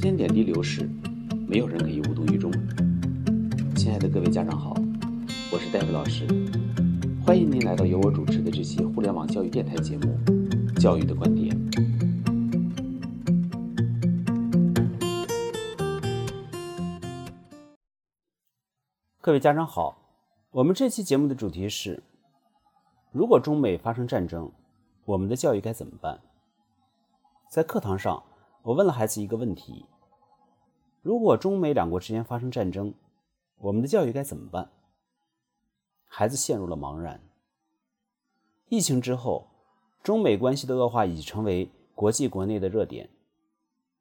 [0.00, 0.88] 时间点滴流逝，
[1.46, 2.50] 没有人可以无动于衷。
[3.76, 4.72] 亲爱的各位家长好，
[5.52, 6.26] 我是戴维老师，
[7.22, 10.18] 欢迎您来到由我主持的这期互联网教育电台节目
[10.80, 11.54] 《教育的观点》。
[19.20, 19.98] 各位家长好，
[20.50, 22.02] 我们这期节目的主题是：
[23.12, 24.50] 如果中美发生战争，
[25.04, 26.20] 我们的教育该怎么办？
[27.50, 28.22] 在课堂上。
[28.62, 29.86] 我问了孩子一个问题：
[31.02, 32.92] 如果中美两国之间发生战争，
[33.56, 34.70] 我们的教育该怎么办？
[36.04, 37.20] 孩子陷入了茫然。
[38.68, 39.48] 疫情之后，
[40.02, 43.08] 中美关系的恶化已成为国际国内的热点。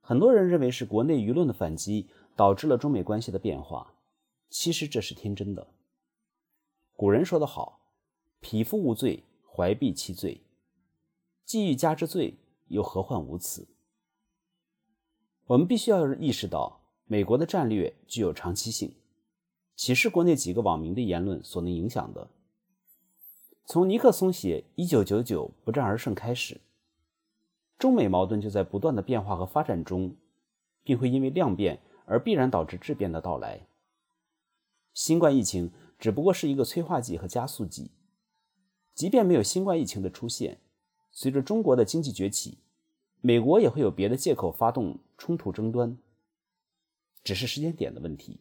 [0.00, 3.94] 很多人认为是国内舆论的反击导致了中美关系的变化，
[4.48, 5.68] 其实这是天真的。
[6.96, 7.80] 古人说得好
[8.40, 10.42] ：“匹夫无罪，怀璧其罪。
[11.44, 13.68] 既欲加之罪，又何患无辞？”
[15.46, 16.79] 我们必须要意识到，
[17.12, 18.94] 美国的战略具有长期性，
[19.74, 22.30] 岂是国内几个网民的言论所能影响的？
[23.66, 26.60] 从尼克松写“一九九九不战而胜”开始，
[27.76, 30.14] 中美矛盾就在不断的变化和发展中，
[30.84, 33.66] 并会因为量变而必然导致质变的到来。
[34.94, 37.90] 新冠疫情只不过是一个催化剂和加速剂，
[38.94, 40.58] 即便没有新冠疫情的出现，
[41.10, 42.58] 随着中国的经济崛起。
[43.20, 45.98] 美国也会有别的借口发动冲突争端，
[47.22, 48.40] 只是时间点的问题。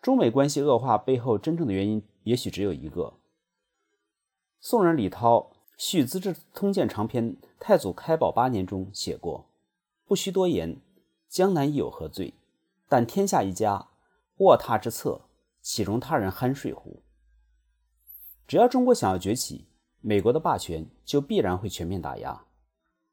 [0.00, 3.14] 中美关系恶化背后真正的原因，也许只有一个。
[4.58, 5.38] 宋人李涛
[5.76, 9.50] 《续资治通鉴长篇》太祖开宝八年中写过
[10.04, 10.80] ：“不须多言，
[11.28, 12.34] 江南亦有何罪？
[12.88, 13.88] 但天下一家，
[14.38, 15.22] 卧榻之侧，
[15.60, 17.02] 岂容他人酣睡乎？”
[18.48, 19.68] 只要中国想要崛起，
[20.00, 22.46] 美国的霸权就必然会全面打压。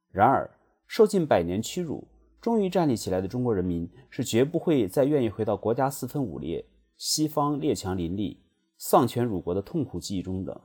[0.10, 0.50] 然而，
[0.88, 2.08] 受尽百年屈辱，
[2.48, 8.40] 终于站立起来的中国人民是绝不会再愿意回到国家四分五裂、西方列强林立、
[8.78, 10.62] 丧权辱国的痛苦记忆中的。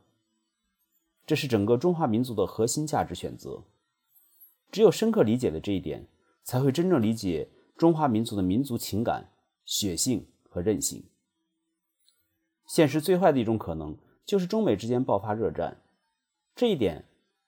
[1.26, 3.64] 这是整个中华民族的核心价值选择。
[4.70, 6.06] 只有深刻理解了这一点，
[6.44, 9.30] 才会真正理解中华民族的民族情感、
[9.64, 11.02] 血性和韧性。
[12.64, 15.82] 现实最坏的一种可能，就是中美之间爆发热战。
[16.54, 17.06] 这一点。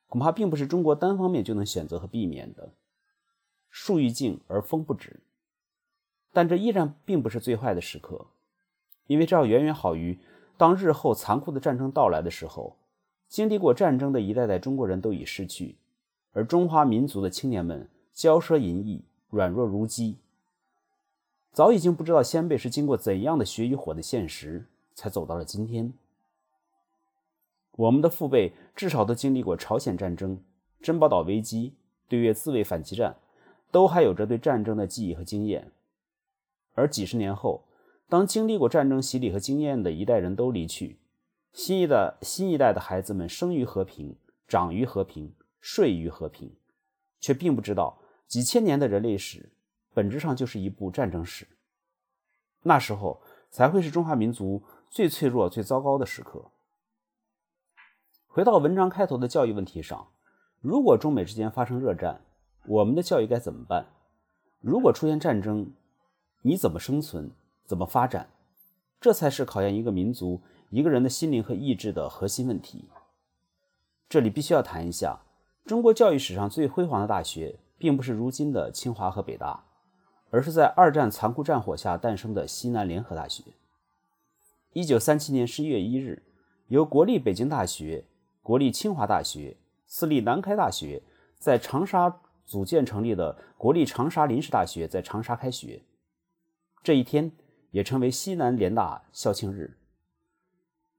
[0.08, 2.72] 恐怕并不是中国单方面就能选择和避免的。
[3.76, 5.18] 树欲静而风不止，
[6.32, 8.26] 但这依然并不是最坏的时刻，
[9.08, 10.16] 因为这要远远好于
[10.56, 12.76] 当日后残酷的战争到来的时候，
[13.26, 15.74] 经历过战争的一代代中国人都已逝去，
[16.30, 20.18] 而中华民族的青年们骄奢淫逸、软弱如鸡，
[21.50, 25.92] 早已经不知道先辈是经过怎样的血与火的现实，才走到了今天。
[27.72, 30.40] 我们的父辈至少都经历过朝鲜战争、
[30.80, 31.74] 珍宝岛危机、
[32.06, 33.16] 对越自卫反击战，
[33.74, 35.72] 都还有着对战争的记忆和经验。
[36.74, 37.64] 而几十年后，
[38.08, 41.00] 当经历过战争洗礼和经验的一代人都离去，
[41.52, 44.14] 新一代新一代的孩子们生于和平，
[44.46, 46.54] 长于和平，睡于和平，
[47.18, 47.98] 却并不知道
[48.28, 49.50] 几千年的人类史
[49.92, 51.44] 本质上就是一部战争史。
[52.62, 53.20] 那时候
[53.50, 56.52] 才会是中华民族最脆弱、最糟糕的时刻。
[58.28, 60.12] 回到文章开头的教育问题上，
[60.60, 62.20] 如果中美之间发生热战，
[62.66, 63.86] 我们的教育该怎么办？
[64.60, 65.72] 如果出现战争，
[66.42, 67.30] 你怎么生存？
[67.64, 68.30] 怎么发展？
[69.00, 72.86] 这才是考验一个民族、一个人的心灵和意志的核心问题。
[74.08, 75.20] 这里必须要谈一下，
[75.64, 79.64] 中国教育史上最辉煌的大学，并不是如今的清华和北大，
[80.30, 83.44] 而是在二战残酷战火下诞生的西南联合大学。
[84.72, 86.22] 一九三七年十一月一日，
[86.68, 88.04] 由国立北京大学。
[88.42, 91.02] 国立清华大学、私立南开大学
[91.38, 95.82] 在长沙组建成立的国立长沙临时大学在长沙开学，
[96.82, 97.32] 这一天
[97.70, 99.78] 也成为西南联大校庆日。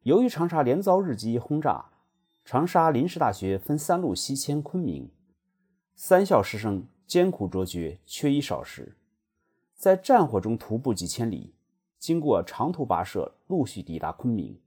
[0.02, 1.86] 由于长沙连遭日机轰炸，
[2.44, 5.12] 长沙临时大学分三路西迁昆明，
[5.96, 8.96] 三校师生艰苦卓绝，缺衣少食，
[9.76, 11.56] 在战火中徒步几千里，
[11.98, 14.60] 经过长途跋涉，陆续抵达昆明。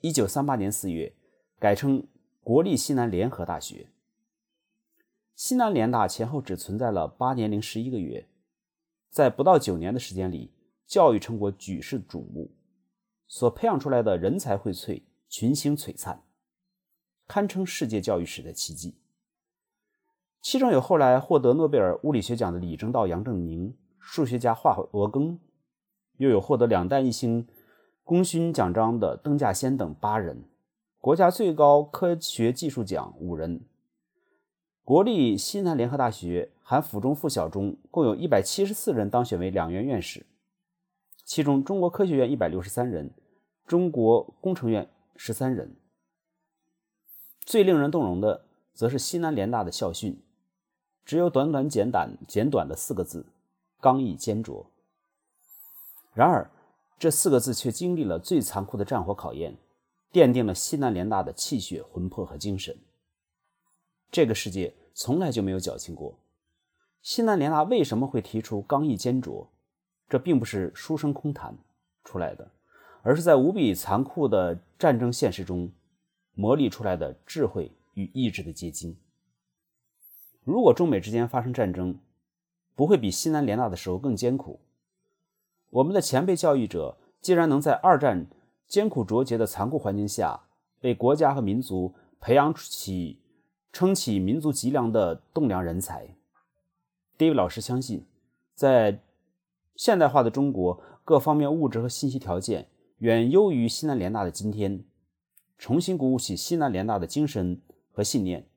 [0.00, 1.14] 一九三八年四月。
[1.58, 2.06] 改称
[2.42, 3.88] 国立西南联合大学。
[5.36, 8.26] 西南联大前后只存在了八年零十一个月，
[9.10, 10.50] 在不到九年的时间里，
[10.86, 12.50] 教育成果举世瞩目，
[13.28, 16.22] 所培养出来的人才荟萃，群星璀璨，
[17.28, 18.96] 堪称世界教育史的奇迹。
[20.40, 25.36] 其中有后来获得诺贝尔物理学奖的李政道、杨振宁，数学家华罗庚，
[26.16, 27.46] 又有获得两弹一星
[28.02, 30.44] 功勋奖章的邓稼先等八人。
[30.98, 33.60] 国家最高科学技术奖五人，
[34.86, 40.24] 国立西南联合大学含附中、附小中共有一百七十四人当选为两院院士，
[41.24, 43.10] 其中中国科学院一百六十三人，
[43.66, 45.74] 中国工程院十三人。
[47.40, 48.44] 最令人动容的，
[48.74, 50.22] 则是西南联大的校训，
[51.04, 53.26] 只有短短简短简短的四个字：
[53.80, 54.70] 刚毅坚卓。
[56.14, 56.48] 然而，
[56.96, 59.56] 这四个字却经历了最残酷的战火考验，
[60.12, 62.76] 奠定了西南联大的气血、魂魄和精神。
[64.16, 66.18] 这个世界从来就没有矫情过。
[67.02, 69.46] 西南联大为什么会提出刚毅坚卓？
[70.08, 71.54] 这并不是书生空谈
[72.02, 72.50] 出来的，
[73.02, 75.70] 而是在无比残酷的战争现实中
[76.32, 78.96] 磨砺出来的智慧与意志的结晶。
[80.44, 82.00] 如果中美之间发生战争，
[82.74, 84.58] 不会比西南联大的时候更艰苦。
[85.68, 88.26] 我们的前辈教育者既然能在二战
[88.66, 90.40] 艰苦卓绝的残酷环境下，
[90.80, 93.20] 为国家和民族培养起
[93.78, 96.16] 撑起民族脊梁的栋梁人才
[97.18, 98.06] ，David 老师相信，
[98.54, 99.02] 在
[99.74, 102.70] 现代化的中国，各方面物质和信息条件
[103.00, 104.82] 远优于西南联大的今天，
[105.58, 107.60] 重新鼓舞起西南联大的精神
[107.92, 108.48] 和信念，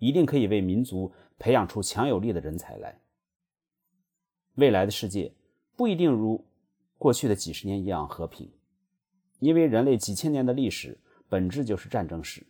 [0.00, 3.00] 一定可以为民族培养出强有力的人才来。
[4.56, 5.32] 未来的世界
[5.76, 6.44] 不一定如
[6.98, 8.50] 过去的几十年一样和平，
[9.38, 10.98] 因为人类几千年的历史
[11.28, 12.44] 本质就是战争史。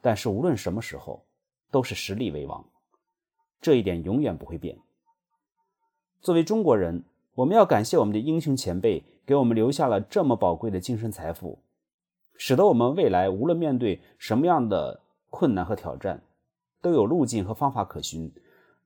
[0.00, 1.25] 但是无论什么时候，
[1.76, 2.64] 都是实力为王，
[3.60, 4.78] 这一点永远不会变。
[6.22, 11.58] 作为中国人，我们要感谢我们的英雄前辈，给我们留下了这么宝贵的精神财富，
[12.38, 16.22] 使得我们未来无论面对什么样的困难和挑战，
[16.80, 18.32] 都有路径和方法可循，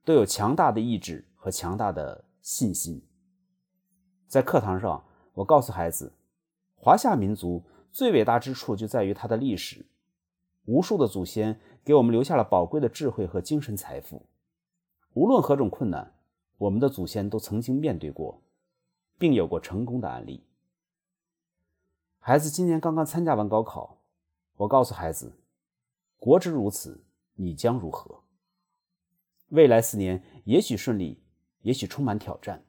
[0.03, 3.01] 都有强大的意志和强大的信心。
[4.27, 5.05] 在课堂上，
[5.35, 6.11] 我告诉孩子，
[6.75, 7.63] 华夏民族
[7.93, 9.85] 最伟大之处就在于它的历史。
[10.65, 14.27] 无数的祖先给我们留下了宝贵的智慧和精神财富，
[15.13, 16.13] 无论何种困难，
[16.57, 18.41] 我们的祖先都曾经面对过，
[19.17, 20.45] 并有过成功的案例。
[22.19, 23.97] 孩子今年刚刚参加完高考，
[24.57, 25.39] 我告诉孩子
[26.19, 27.03] ：“国之如此，
[27.33, 28.23] 你将如何？”
[29.49, 31.23] 未来四年也许顺利，
[31.63, 32.63] 也许充满挑战，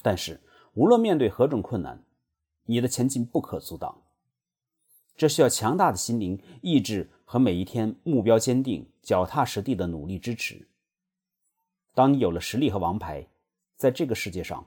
[0.00, 0.40] 但是
[0.74, 2.04] 无论面对何种困难，
[2.64, 4.05] 你的前进不可阻挡。
[5.16, 10.68] 这需要强大的心灵、意志和每一天目标坚定、脚踏实地的努力支持。
[11.94, 13.26] 当你有了实力和王牌，
[13.76, 14.66] 在这个世界上，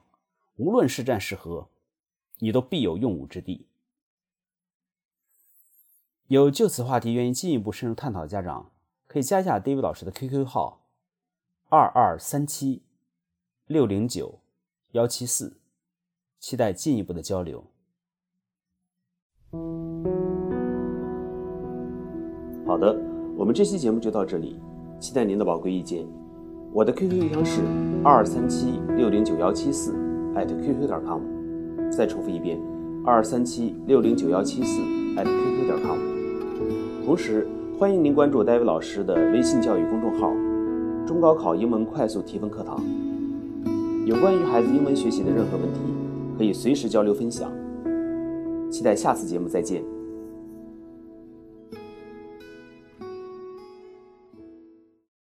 [0.56, 1.70] 无论是战是和，
[2.40, 3.68] 你都必有用武之地。
[6.28, 8.72] 有就此话题愿意进一步深入探讨的家长，
[9.08, 10.86] 可以加一下 David 老师的 QQ 号：
[11.70, 12.82] 二二三七
[13.68, 14.40] 六零九
[14.92, 15.60] 幺七四，
[16.40, 17.66] 期待进一步的交流。
[22.70, 22.96] 好的，
[23.36, 24.56] 我们这期节目就到这里，
[25.00, 26.06] 期待您的宝贵意见。
[26.72, 27.62] 我的 QQ 邮箱是
[28.04, 29.92] 二二三七六零九幺七四
[30.36, 31.20] 艾特 QQ 点 com。
[31.90, 32.60] 再重复一遍，
[33.04, 34.84] 二二三七六零九幺七四
[35.18, 35.98] 艾特 QQ 点 com。
[37.04, 37.48] 同时，
[37.80, 40.32] 欢迎您关注戴维老师的微信教育公众号
[41.08, 42.80] “中高考英文快速提分课堂”。
[44.06, 45.80] 有关于孩子英文学习的任何问题，
[46.38, 47.52] 可以随时交流分享。
[48.70, 49.84] 期待下次节目再见。